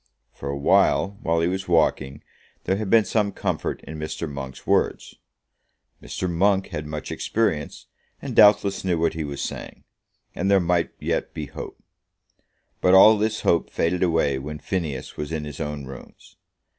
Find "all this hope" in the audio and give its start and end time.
12.95-13.69